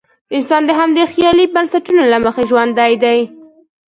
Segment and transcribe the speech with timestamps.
[0.35, 2.71] انسان د همدې خیالي بنسټونو له مخې ژوند
[3.03, 3.21] کوي.